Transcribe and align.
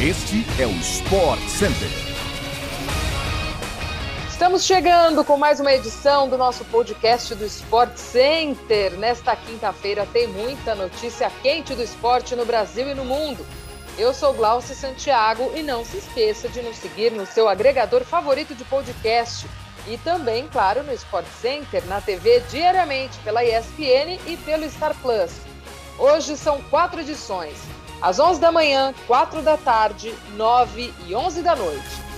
Este 0.00 0.46
é 0.62 0.64
o 0.64 0.70
Sport 0.70 1.40
Center. 1.48 1.88
Estamos 4.30 4.64
chegando 4.64 5.24
com 5.24 5.36
mais 5.36 5.58
uma 5.58 5.72
edição 5.72 6.28
do 6.28 6.38
nosso 6.38 6.64
podcast 6.66 7.34
do 7.34 7.44
Sport 7.44 7.96
Center. 7.96 8.92
Nesta 8.96 9.34
quinta-feira 9.34 10.06
tem 10.12 10.28
muita 10.28 10.76
notícia 10.76 11.28
quente 11.42 11.74
do 11.74 11.82
esporte 11.82 12.36
no 12.36 12.46
Brasil 12.46 12.88
e 12.88 12.94
no 12.94 13.04
mundo. 13.04 13.44
Eu 13.98 14.14
sou 14.14 14.32
Glaucia 14.34 14.72
Santiago 14.72 15.50
e 15.56 15.64
não 15.64 15.84
se 15.84 15.96
esqueça 15.96 16.48
de 16.48 16.62
nos 16.62 16.76
seguir 16.76 17.10
no 17.10 17.26
seu 17.26 17.48
agregador 17.48 18.04
favorito 18.04 18.54
de 18.54 18.64
podcast 18.66 19.48
e 19.88 19.98
também, 19.98 20.46
claro, 20.46 20.84
no 20.84 20.92
Sport 20.92 21.26
Center, 21.40 21.84
na 21.86 22.00
TV 22.00 22.38
diariamente 22.48 23.18
pela 23.24 23.44
ESPN 23.44 24.20
e 24.28 24.36
pelo 24.44 24.70
Star 24.70 24.94
Plus. 25.02 25.32
Hoje 25.98 26.36
são 26.36 26.62
quatro 26.70 27.00
edições 27.00 27.56
às 28.00 28.18
11 28.18 28.40
da 28.40 28.52
manhã, 28.52 28.94
4 29.06 29.42
da 29.42 29.56
tarde, 29.56 30.14
9 30.36 30.92
e 31.06 31.14
11 31.14 31.42
da 31.42 31.56
noite. 31.56 32.08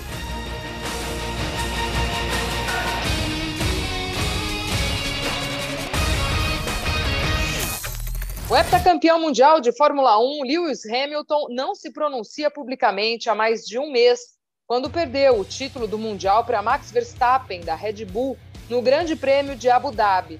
O 8.50 8.56
heptacampeão 8.56 9.20
mundial 9.20 9.60
de 9.60 9.70
Fórmula 9.70 10.18
1, 10.18 10.42
Lewis 10.42 10.84
Hamilton, 10.84 11.46
não 11.50 11.72
se 11.72 11.92
pronuncia 11.92 12.50
publicamente 12.50 13.30
há 13.30 13.34
mais 13.34 13.64
de 13.64 13.78
um 13.78 13.92
mês, 13.92 14.20
quando 14.66 14.90
perdeu 14.90 15.38
o 15.38 15.44
título 15.44 15.86
do 15.86 15.96
Mundial 15.96 16.44
para 16.44 16.60
Max 16.60 16.90
Verstappen, 16.90 17.60
da 17.60 17.76
Red 17.76 18.04
Bull, 18.04 18.36
no 18.68 18.82
Grande 18.82 19.14
Prêmio 19.14 19.54
de 19.54 19.70
Abu 19.70 19.92
Dhabi. 19.92 20.36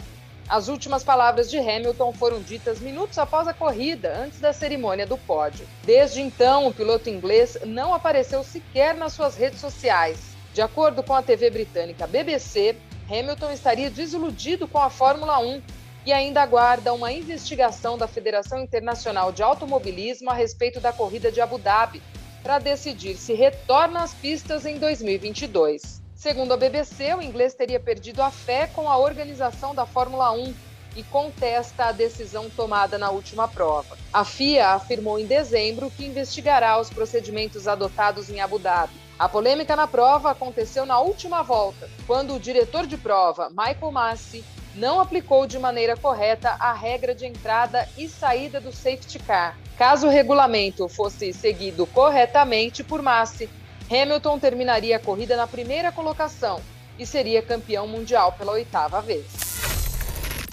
As 0.51 0.67
últimas 0.67 1.05
palavras 1.05 1.49
de 1.49 1.61
Hamilton 1.61 2.13
foram 2.13 2.43
ditas 2.43 2.81
minutos 2.81 3.17
após 3.19 3.47
a 3.47 3.55
corrida, 3.55 4.13
antes 4.19 4.41
da 4.41 4.53
cerimônia 4.53 5.07
do 5.07 5.17
pódio. 5.17 5.65
Desde 5.85 6.21
então, 6.21 6.67
o 6.67 6.75
piloto 6.75 7.09
inglês 7.09 7.57
não 7.65 7.95
apareceu 7.95 8.43
sequer 8.43 8.97
nas 8.97 9.13
suas 9.13 9.37
redes 9.37 9.61
sociais. 9.61 10.19
De 10.53 10.61
acordo 10.61 11.05
com 11.05 11.15
a 11.15 11.23
TV 11.23 11.51
britânica 11.51 12.05
BBC, 12.05 12.75
Hamilton 13.09 13.53
estaria 13.53 13.89
desiludido 13.89 14.67
com 14.67 14.79
a 14.79 14.91
Fórmula 14.91 15.39
1 15.39 15.63
e 16.05 16.13
ainda 16.13 16.43
aguarda 16.43 16.93
uma 16.93 17.13
investigação 17.13 17.97
da 17.97 18.09
Federação 18.09 18.59
Internacional 18.59 19.31
de 19.31 19.45
Automobilismo 19.45 20.31
a 20.31 20.35
respeito 20.35 20.81
da 20.81 20.93
corrida 20.93 21.31
de 21.31 21.41
Abu 21.41 21.59
Dhabi, 21.59 22.03
para 22.43 22.59
decidir 22.59 23.17
se 23.17 23.35
retorna 23.35 24.03
às 24.03 24.15
pistas 24.15 24.67
em 24.67 24.79
2022. 24.79 26.00
Segundo 26.21 26.53
a 26.53 26.57
BBC, 26.59 27.15
o 27.15 27.23
inglês 27.23 27.55
teria 27.55 27.81
perdido 27.81 28.21
a 28.21 28.31
fé 28.31 28.67
com 28.67 28.91
a 28.91 28.99
organização 28.99 29.75
da 29.75 29.87
Fórmula 29.87 30.31
1 30.33 30.55
e 30.95 31.03
contesta 31.03 31.87
a 31.87 31.93
decisão 31.93 32.51
tomada 32.51 32.99
na 32.99 33.09
última 33.09 33.49
prova. 33.49 33.97
A 34.13 34.23
FIA 34.23 34.75
afirmou 34.75 35.19
em 35.19 35.25
dezembro 35.25 35.91
que 35.91 36.05
investigará 36.05 36.79
os 36.79 36.91
procedimentos 36.91 37.67
adotados 37.67 38.29
em 38.29 38.39
Abu 38.39 38.59
Dhabi. 38.59 38.93
A 39.19 39.31
polêmica 39.31 39.75
na 39.75 39.87
prova 39.87 40.33
aconteceu 40.33 40.85
na 40.85 41.01
última 41.01 41.43
volta, 41.43 41.89
quando 42.07 42.35
o 42.35 42.41
diretor 42.41 42.87
de 42.87 42.99
prova, 42.99 43.49
Michael 43.49 43.91
Massi, 43.91 44.45
não 44.75 45.01
aplicou 45.01 45.47
de 45.47 45.59
maneira 45.59 45.97
correta 45.97 46.51
a 46.61 46.75
regra 46.75 47.15
de 47.15 47.25
entrada 47.25 47.89
e 47.97 48.07
saída 48.11 48.61
do 48.61 48.71
safety 48.71 49.19
car. 49.21 49.57
Caso 49.79 50.07
o 50.07 50.11
regulamento 50.11 50.87
fosse 50.87 51.33
seguido 51.33 51.87
corretamente 51.87 52.85
por 52.85 53.01
Massi, 53.01 53.49
Hamilton 53.91 54.39
terminaria 54.39 54.97
a 54.97 55.01
corrida 55.01 55.37
na 55.37 55.49
primeira 55.49 55.91
colocação 55.91 56.61
e 56.97 57.05
seria 57.05 57.43
campeão 57.43 57.89
mundial 57.89 58.33
pela 58.39 58.53
oitava 58.53 59.01
vez. 59.01 59.27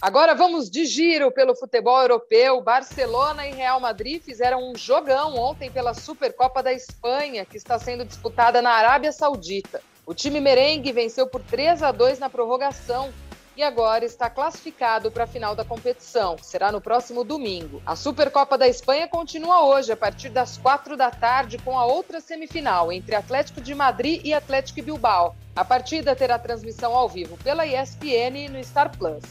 Agora 0.02 0.34
vamos 0.34 0.72
de 0.72 0.88
giro 0.88 1.32
pelo 1.32 1.56
futebol 1.56 2.02
europeu. 2.02 2.60
Barcelona 2.62 3.46
e 3.46 3.54
Real 3.54 3.80
Madrid 3.80 4.24
fizeram 4.24 4.72
um 4.72 4.76
jogão 4.76 5.36
ontem 5.36 5.70
pela 5.70 5.94
Supercopa 5.94 6.64
da 6.64 6.74
Espanha, 6.74 7.46
que 7.46 7.58
está 7.58 7.78
sendo 7.78 8.04
disputada 8.04 8.60
na 8.60 8.72
Arábia 8.72 9.12
Saudita. 9.12 9.82
O 10.04 10.16
time 10.16 10.40
merengue 10.40 10.92
venceu 10.92 11.28
por 11.28 11.44
3 11.44 11.84
a 11.84 11.92
2 11.92 12.18
na 12.18 12.32
prorrogação 12.32 13.14
e 13.58 13.64
agora 13.64 14.06
está 14.06 14.30
classificado 14.30 15.10
para 15.10 15.24
a 15.24 15.28
final 15.28 15.56
da 15.56 15.66
competição, 15.66 16.36
que 16.36 16.46
será 16.46 16.72
no 16.72 16.80
próximo 16.80 17.24
domingo. 17.24 17.82
A 17.84 17.96
Supercopa 17.96 18.56
da 18.56 18.68
Espanha 18.68 19.08
continua 19.08 19.66
hoje, 19.66 19.92
a 19.92 19.98
partir 19.98 20.30
das 20.30 20.58
quatro 20.58 20.96
da 20.96 21.10
tarde, 21.10 21.58
com 21.58 21.78
a 21.78 21.84
outra 21.84 22.22
semifinal 22.22 22.92
entre 22.92 23.16
Atlético 23.16 23.60
de 23.60 23.74
Madrid 23.74 24.22
e 24.24 24.32
Atlético 24.32 24.84
Bilbao. 24.84 25.36
A 25.56 25.66
partida 25.66 26.16
terá 26.16 26.38
transmissão 26.38 26.96
ao 26.96 27.10
vivo 27.10 27.36
pela 27.38 27.66
ESPN 27.66 28.46
e 28.46 28.50
no 28.50 28.64
Star 28.64 28.96
Plus. 28.96 29.24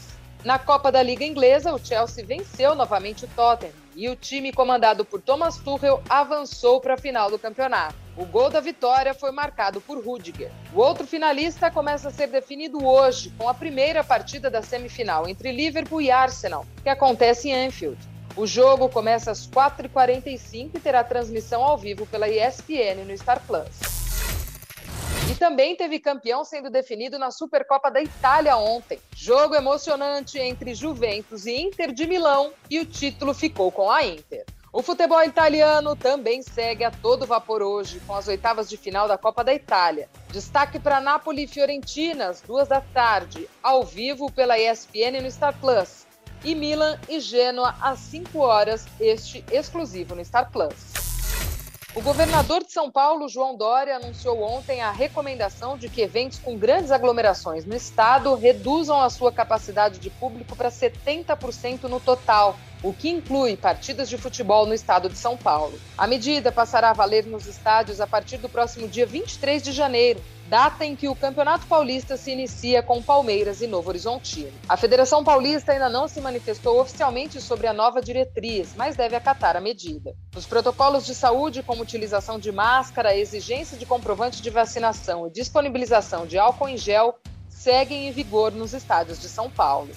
Na 0.43 0.59
Copa 0.59 0.91
da 0.91 1.01
Liga 1.01 1.23
Inglesa, 1.23 1.73
o 1.73 1.79
Chelsea 1.79 2.25
venceu 2.25 2.75
novamente 2.75 3.23
o 3.23 3.29
Tottenham 3.29 3.73
e 3.95 4.09
o 4.09 4.15
time 4.15 4.51
comandado 4.51 5.05
por 5.05 5.21
Thomas 5.21 5.57
Tuchel 5.57 6.03
avançou 6.09 6.81
para 6.81 6.95
a 6.95 6.97
final 6.97 7.31
do 7.31 7.39
campeonato. 7.39 8.06
O 8.17 8.25
gol 8.25 8.49
da 8.49 8.59
vitória 8.59 9.13
foi 9.13 9.31
marcado 9.31 9.79
por 9.79 10.03
Rudiger. 10.03 10.49
O 10.73 10.79
outro 10.79 11.05
finalista 11.05 11.69
começa 11.69 12.07
a 12.07 12.11
ser 12.11 12.25
definido 12.25 12.83
hoje, 12.83 13.31
com 13.37 13.47
a 13.47 13.53
primeira 13.53 14.03
partida 14.03 14.49
da 14.49 14.63
semifinal 14.63 15.29
entre 15.29 15.51
Liverpool 15.51 16.01
e 16.01 16.09
Arsenal, 16.09 16.65
que 16.81 16.89
acontece 16.89 17.49
em 17.49 17.67
Anfield. 17.67 17.99
O 18.35 18.47
jogo 18.47 18.89
começa 18.89 19.29
às 19.29 19.47
4h45 19.47 20.71
e 20.73 20.79
terá 20.79 21.03
transmissão 21.03 21.63
ao 21.63 21.77
vivo 21.77 22.07
pela 22.07 22.27
ESPN 22.27 23.05
no 23.05 23.15
Star 23.15 23.39
Plus. 23.45 23.67
E 25.31 25.35
também 25.35 25.75
teve 25.75 25.99
campeão 25.99 26.43
sendo 26.43 26.71
definido 26.71 27.19
na 27.19 27.29
Supercopa 27.29 27.91
da 27.91 28.01
Itália 28.01 28.57
ontem. 28.57 28.97
Jogo 29.15 29.53
emocionante 29.53 30.39
entre 30.39 30.73
Juventus 30.73 31.45
e 31.45 31.55
Inter 31.55 31.91
de 31.91 32.07
Milão 32.07 32.51
e 32.67 32.79
o 32.79 32.85
título 32.85 33.35
ficou 33.35 33.71
com 33.71 33.91
a 33.91 34.03
Inter. 34.03 34.43
O 34.71 34.81
futebol 34.81 35.23
italiano 35.23 35.95
também 35.95 36.41
segue 36.41 36.83
a 36.83 36.91
todo 36.91 37.25
vapor 37.25 37.61
hoje, 37.61 38.01
com 38.05 38.13
as 38.13 38.27
oitavas 38.27 38.69
de 38.69 38.75
final 38.75 39.07
da 39.07 39.17
Copa 39.17 39.43
da 39.43 39.53
Itália. 39.53 40.09
Destaque 40.29 40.77
para 40.77 40.99
Napoli 40.99 41.43
e 41.43 41.47
Fiorentina, 41.47 42.27
às 42.27 42.41
duas 42.41 42.67
da 42.67 42.81
tarde, 42.81 43.49
ao 43.63 43.83
vivo 43.83 44.29
pela 44.31 44.59
ESPN 44.59 45.21
no 45.21 45.31
Star 45.31 45.57
Plus. 45.59 46.05
E 46.43 46.53
Milan 46.53 46.99
e 47.07 47.19
Genoa, 47.19 47.75
às 47.81 47.99
5 47.99 48.37
horas, 48.39 48.85
este 48.99 49.43
exclusivo 49.51 50.13
no 50.13 50.23
Star 50.23 50.51
Plus. 50.51 50.97
O 51.95 52.01
governador 52.01 52.63
de 52.63 52.71
São 52.71 52.91
Paulo, 52.91 53.27
João 53.27 53.55
Dória, 53.55 53.95
anunciou 53.95 54.43
ontem 54.43 54.81
a 54.81 54.91
recomendação 54.91 55.77
de 55.77 55.89
que 55.89 56.01
eventos 56.01 56.37
com 56.37 56.55
grandes 56.55 56.91
aglomerações 56.91 57.65
no 57.65 57.75
estado 57.75 58.35
reduzam 58.35 59.01
a 59.01 59.09
sua 59.09 59.31
capacidade 59.31 59.97
de 59.97 60.11
público 60.11 60.55
para 60.55 60.69
70% 60.69 61.85
no 61.85 61.99
total, 61.99 62.55
o 62.83 62.93
que 62.93 63.09
inclui 63.09 63.57
partidas 63.57 64.09
de 64.09 64.17
futebol 64.17 64.65
no 64.65 64.73
estado 64.73 65.09
de 65.09 65.17
São 65.17 65.35
Paulo. 65.35 65.79
A 65.97 66.07
medida 66.07 66.51
passará 66.51 66.91
a 66.91 66.93
valer 66.93 67.25
nos 67.25 67.47
estádios 67.47 67.99
a 67.99 68.07
partir 68.07 68.37
do 68.37 68.49
próximo 68.49 68.87
dia 68.87 69.05
23 69.05 69.61
de 69.61 69.71
janeiro, 69.71 70.21
data 70.47 70.85
em 70.85 70.95
que 70.95 71.09
o 71.09 71.15
Campeonato 71.15 71.65
Paulista 71.67 72.15
se 72.15 72.31
inicia 72.31 72.81
com 72.81 73.01
Palmeiras 73.01 73.61
e 73.61 73.67
Novo 73.67 73.89
Horizontino. 73.89 74.51
A 74.67 74.77
Federação 74.77 75.23
Paulista 75.23 75.73
ainda 75.73 75.89
não 75.89 76.07
se 76.07 76.21
manifestou 76.21 76.79
oficialmente 76.79 77.41
sobre 77.41 77.67
a 77.67 77.73
nova 77.73 78.01
diretriz, 78.01 78.73
mas 78.75 78.95
deve 78.95 79.15
acatar 79.15 79.57
a 79.57 79.61
medida. 79.61 80.15
Os 80.35 80.45
protocolos 80.45 81.05
de 81.05 81.13
saúde, 81.13 81.63
como 81.63 81.81
utilização 81.81 82.39
de 82.39 82.51
máscara, 82.51 83.15
exigência 83.15 83.77
de 83.77 83.85
comprovante 83.85 84.41
de 84.41 84.49
vacinação 84.49 85.27
e 85.27 85.31
disponibilização 85.31 86.25
de 86.25 86.37
álcool 86.37 86.69
em 86.69 86.77
gel, 86.77 87.15
seguem 87.49 88.07
em 88.07 88.11
vigor 88.11 88.51
nos 88.51 88.73
estádios 88.73 89.19
de 89.19 89.27
São 89.27 89.49
Paulo. 89.49 89.89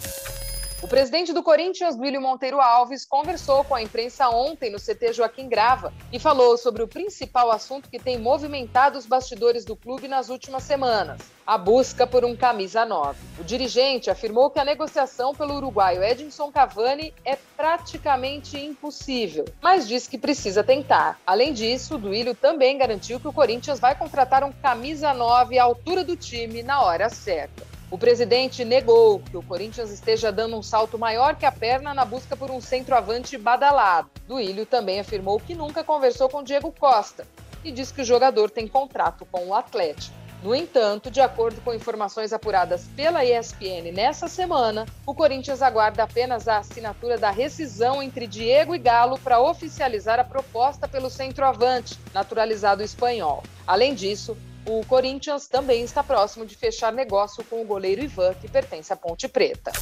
O 0.82 0.88
presidente 0.88 1.34
do 1.34 1.42
Corinthians, 1.42 1.94
Duílio 1.94 2.22
Monteiro 2.22 2.58
Alves, 2.58 3.04
conversou 3.04 3.62
com 3.64 3.74
a 3.74 3.82
imprensa 3.82 4.30
ontem 4.30 4.70
no 4.70 4.78
CT 4.78 5.12
Joaquim 5.12 5.46
Grava 5.46 5.92
e 6.10 6.18
falou 6.18 6.56
sobre 6.56 6.82
o 6.82 6.88
principal 6.88 7.50
assunto 7.50 7.91
que 7.91 7.98
tem 7.98 8.18
movimentado 8.18 8.96
os 8.96 9.04
bastidores 9.04 9.66
do 9.66 9.76
clube 9.76 10.08
nas 10.08 10.30
últimas 10.30 10.62
semanas: 10.62 11.20
a 11.46 11.58
busca 11.58 12.06
por 12.06 12.24
um 12.24 12.34
camisa 12.34 12.86
9. 12.86 13.18
O 13.38 13.44
dirigente 13.44 14.08
afirmou 14.08 14.48
que 14.48 14.58
a 14.58 14.64
negociação 14.64 15.34
pelo 15.34 15.54
uruguaio 15.54 16.02
Edinson 16.02 16.50
Cavani 16.50 17.12
é 17.26 17.36
praticamente 17.36 18.58
impossível, 18.58 19.44
mas 19.60 19.86
disse 19.86 20.08
que 20.08 20.16
precisa 20.16 20.64
tentar. 20.64 21.20
Além 21.26 21.52
disso, 21.52 21.98
Duílio 21.98 22.34
também 22.34 22.78
garantiu 22.78 23.21
que 23.21 23.28
o 23.28 23.34
Corinthians 23.34 23.78
vai 23.78 23.94
contratar 23.94 24.42
um 24.42 24.50
camisa 24.50 25.12
9 25.12 25.59
à 25.59 25.62
altura 25.62 26.03
do 26.03 26.16
time 26.16 26.62
na 26.62 26.82
hora 26.82 27.10
certa. 27.10 27.69
O 27.91 27.98
presidente 27.98 28.65
negou 28.65 29.19
que 29.19 29.37
o 29.37 29.42
Corinthians 29.42 29.91
esteja 29.91 30.31
dando 30.31 30.57
um 30.57 30.63
salto 30.63 30.97
maior 30.97 31.34
que 31.34 31.45
a 31.45 31.51
perna 31.51 31.92
na 31.92 32.04
busca 32.04 32.37
por 32.37 32.48
um 32.48 32.60
centroavante 32.60 33.37
badalado. 33.37 34.09
Duílio 34.28 34.65
também 34.65 35.01
afirmou 35.01 35.41
que 35.41 35.57
nunca 35.57 35.83
conversou 35.83 36.28
com 36.28 36.45
Diego 36.45 36.72
Costa 36.78 37.27
e 37.65 37.72
diz 37.72 37.91
que 37.91 38.03
o 38.03 38.04
jogador 38.04 38.48
tem 38.48 38.69
contrato 38.69 39.27
com 39.27 39.48
o 39.48 39.54
Atlético. 39.54 40.15
No 40.41 40.54
entanto, 40.54 41.10
de 41.10 41.21
acordo 41.21 41.60
com 41.60 41.75
informações 41.75 42.33
apuradas 42.33 42.87
pela 42.97 43.25
ESPN 43.25 43.92
nessa 43.92 44.28
semana, 44.28 44.87
o 45.04 45.13
Corinthians 45.13 45.60
aguarda 45.60 46.04
apenas 46.04 46.47
a 46.47 46.59
assinatura 46.59 47.19
da 47.19 47.31
rescisão 47.31 48.01
entre 48.01 48.27
Diego 48.27 48.75
e 48.75 48.78
Galo 48.78 49.19
para 49.19 49.41
oficializar 49.41 50.19
a 50.19 50.25
proposta 50.25 50.87
pelo 50.87 51.10
centroavante, 51.10 51.98
naturalizado 52.15 52.83
espanhol. 52.83 53.42
Além 53.66 53.95
disso, 53.95 54.34
o 54.66 54.84
Corinthians 54.86 55.48
também 55.48 55.83
está 55.83 56.03
próximo 56.03 56.45
de 56.45 56.57
fechar 56.57 56.92
negócio 56.92 57.45
com 57.45 57.62
o 57.62 57.65
goleiro 57.65 58.03
Ivan, 58.03 58.34
que 58.34 58.48
pertence 58.48 58.92
à 58.92 58.97
Ponte 58.97 59.27
Preta. 59.28 59.72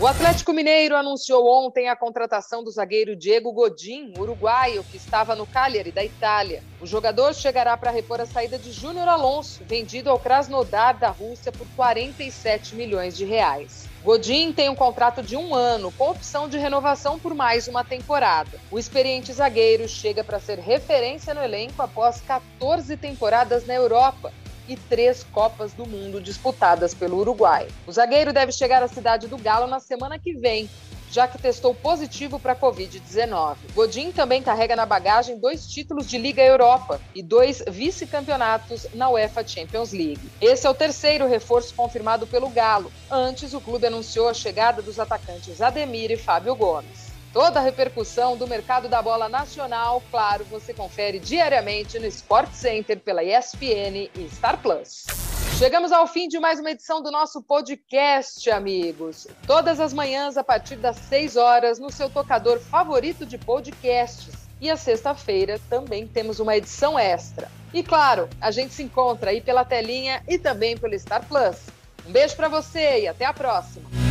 O 0.00 0.08
Atlético 0.08 0.52
Mineiro 0.52 0.96
anunciou 0.96 1.46
ontem 1.46 1.88
a 1.88 1.94
contratação 1.94 2.64
do 2.64 2.70
zagueiro 2.70 3.14
Diego 3.14 3.52
Godin, 3.52 4.12
uruguaio, 4.18 4.82
que 4.84 4.96
estava 4.96 5.36
no 5.36 5.46
Cagliari, 5.46 5.92
da 5.92 6.04
Itália. 6.04 6.64
O 6.80 6.86
jogador 6.86 7.32
chegará 7.32 7.76
para 7.76 7.92
repor 7.92 8.20
a 8.20 8.26
saída 8.26 8.58
de 8.58 8.72
Júnior 8.72 9.08
Alonso, 9.08 9.62
vendido 9.64 10.10
ao 10.10 10.18
Krasnodar 10.18 10.98
da 10.98 11.10
Rússia 11.10 11.52
por 11.52 11.66
47 11.76 12.74
milhões 12.74 13.16
de 13.16 13.24
reais. 13.24 13.93
Godin 14.04 14.52
tem 14.52 14.68
um 14.68 14.74
contrato 14.74 15.22
de 15.22 15.34
um 15.34 15.54
ano, 15.54 15.90
com 15.92 16.10
opção 16.10 16.46
de 16.46 16.58
renovação 16.58 17.18
por 17.18 17.32
mais 17.32 17.66
uma 17.66 17.82
temporada. 17.82 18.60
O 18.70 18.78
experiente 18.78 19.32
zagueiro 19.32 19.88
chega 19.88 20.22
para 20.22 20.38
ser 20.38 20.58
referência 20.58 21.32
no 21.32 21.42
elenco 21.42 21.80
após 21.80 22.20
14 22.20 22.98
temporadas 22.98 23.66
na 23.66 23.72
Europa 23.72 24.30
e 24.68 24.76
três 24.76 25.24
Copas 25.24 25.72
do 25.72 25.86
Mundo 25.86 26.20
disputadas 26.20 26.92
pelo 26.92 27.16
Uruguai. 27.16 27.66
O 27.86 27.92
zagueiro 27.92 28.30
deve 28.30 28.52
chegar 28.52 28.82
à 28.82 28.88
cidade 28.88 29.26
do 29.26 29.38
Galo 29.38 29.66
na 29.66 29.80
semana 29.80 30.18
que 30.18 30.34
vem, 30.34 30.68
já 31.14 31.28
que 31.28 31.38
testou 31.38 31.72
positivo 31.72 32.40
para 32.40 32.54
a 32.54 32.56
Covid-19. 32.56 33.54
Godin 33.72 34.10
também 34.10 34.42
carrega 34.42 34.74
na 34.74 34.84
bagagem 34.84 35.38
dois 35.38 35.64
títulos 35.64 36.08
de 36.08 36.18
Liga 36.18 36.42
Europa 36.42 37.00
e 37.14 37.22
dois 37.22 37.62
vice-campeonatos 37.68 38.88
na 38.94 39.08
UEFA 39.08 39.46
Champions 39.46 39.92
League. 39.92 40.28
Esse 40.40 40.66
é 40.66 40.70
o 40.70 40.74
terceiro 40.74 41.28
reforço 41.28 41.72
confirmado 41.72 42.26
pelo 42.26 42.48
Galo. 42.48 42.90
Antes, 43.08 43.54
o 43.54 43.60
clube 43.60 43.86
anunciou 43.86 44.28
a 44.28 44.34
chegada 44.34 44.82
dos 44.82 44.98
atacantes 44.98 45.62
Ademir 45.62 46.10
e 46.10 46.16
Fábio 46.16 46.56
Gomes. 46.56 47.12
Toda 47.32 47.60
a 47.60 47.62
repercussão 47.62 48.36
do 48.36 48.48
mercado 48.48 48.88
da 48.88 49.00
bola 49.00 49.28
nacional, 49.28 50.02
claro, 50.10 50.44
você 50.44 50.74
confere 50.74 51.20
diariamente 51.20 51.96
no 51.96 52.06
Sport 52.06 52.52
Center 52.52 52.98
pela 52.98 53.22
ESPN 53.22 54.10
e 54.16 54.28
Star 54.32 54.60
Plus. 54.60 55.23
Chegamos 55.56 55.92
ao 55.92 56.04
fim 56.08 56.26
de 56.26 56.40
mais 56.40 56.58
uma 56.58 56.72
edição 56.72 57.00
do 57.00 57.12
nosso 57.12 57.40
podcast, 57.40 58.50
amigos. 58.50 59.28
Todas 59.46 59.78
as 59.78 59.92
manhãs, 59.92 60.36
a 60.36 60.42
partir 60.42 60.74
das 60.74 60.96
6 60.96 61.36
horas, 61.36 61.78
no 61.78 61.92
seu 61.92 62.10
tocador 62.10 62.58
favorito 62.58 63.24
de 63.24 63.38
podcasts. 63.38 64.34
E 64.60 64.68
a 64.68 64.76
sexta-feira 64.76 65.60
também 65.70 66.08
temos 66.08 66.40
uma 66.40 66.56
edição 66.56 66.98
extra. 66.98 67.48
E 67.72 67.84
claro, 67.84 68.28
a 68.40 68.50
gente 68.50 68.74
se 68.74 68.82
encontra 68.82 69.30
aí 69.30 69.40
pela 69.40 69.64
telinha 69.64 70.24
e 70.26 70.38
também 70.38 70.76
pelo 70.76 70.98
Star 70.98 71.24
Plus. 71.26 71.56
Um 72.04 72.10
beijo 72.10 72.34
para 72.34 72.48
você 72.48 73.02
e 73.02 73.08
até 73.08 73.24
a 73.24 73.32
próxima. 73.32 74.03